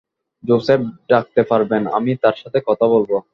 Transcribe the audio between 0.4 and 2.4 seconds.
Joseph ডাকতে পারবেন, আমি তার